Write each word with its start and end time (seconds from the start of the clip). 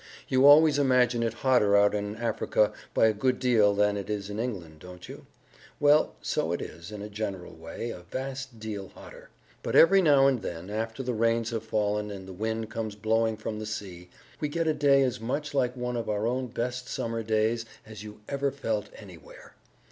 You 0.27 0.47
always 0.47 0.79
imagine 0.79 1.21
it 1.21 1.35
hotter 1.45 1.77
out 1.77 1.93
in 1.93 2.15
Africa 2.15 2.73
by 2.95 3.05
a 3.05 3.13
good 3.13 3.37
deal 3.37 3.75
than 3.75 3.95
it 3.97 4.09
is 4.09 4.31
in 4.31 4.39
England, 4.39 4.79
don't 4.79 5.07
you? 5.07 5.27
Well, 5.79 6.15
so 6.23 6.51
it 6.53 6.59
is, 6.59 6.91
in 6.91 7.03
a 7.03 7.07
general 7.07 7.53
way, 7.53 7.91
a 7.91 7.99
vast 7.99 8.59
deal 8.59 8.87
hotter; 8.95 9.29
but 9.61 9.75
every 9.75 10.01
now 10.01 10.25
and 10.25 10.41
then, 10.41 10.71
after 10.71 11.03
the 11.03 11.13
rains 11.13 11.51
have 11.51 11.61
fallen 11.63 12.09
and 12.09 12.27
the 12.27 12.33
wind 12.33 12.71
comes 12.71 12.95
blowing 12.95 13.37
from 13.37 13.59
the 13.59 13.67
sea, 13.67 14.09
we 14.39 14.47
get 14.47 14.65
a 14.65 14.73
day 14.73 15.03
as 15.03 15.19
much 15.21 15.53
like 15.53 15.77
one 15.77 15.95
of 15.95 16.09
our 16.09 16.25
own 16.25 16.47
best 16.47 16.89
summer 16.89 17.21
days 17.21 17.63
as 17.85 18.01
you 18.03 18.21
ever 18.27 18.49
felt 18.49 18.89
anywhere. 18.95 19.53